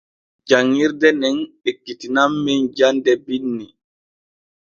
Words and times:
Janŋirde 0.47 1.09
nen 1.21 1.37
ekkitinan 1.69 2.31
men 2.43 2.61
jande 2.77 3.13
binni. 3.25 3.67